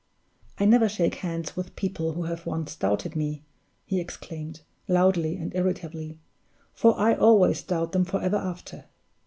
"I 0.59 0.65
never 0.65 0.89
shake 0.89 1.13
hands 1.21 1.55
with 1.55 1.75
people 1.75 2.13
who 2.13 2.23
have 2.23 2.47
once 2.47 2.75
doubted 2.75 3.15
me," 3.15 3.43
he 3.85 3.99
exclaimed, 3.99 4.61
loudly 4.87 5.37
and 5.37 5.53
irritably; 5.53 6.17
"for 6.73 6.99
I 6.99 7.13
always 7.13 7.61
doubt 7.61 7.91
them 7.91 8.05
forever 8.05 8.37
after. 8.37 8.85